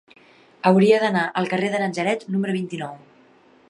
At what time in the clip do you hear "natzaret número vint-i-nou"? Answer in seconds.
1.85-2.99